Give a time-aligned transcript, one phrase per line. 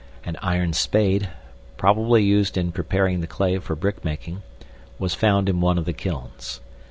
[0.25, 1.29] An iron spade,
[1.77, 4.41] probably used in preparing the clay for brickmaking,
[4.97, 6.59] was found in one of the kilns.